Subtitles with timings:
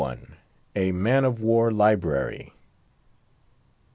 [0.75, 2.53] A MAN OF WAR LIBRARY.